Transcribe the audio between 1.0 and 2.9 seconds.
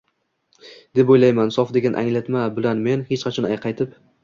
o‘ylayman. “Sof” degan anglatma bilan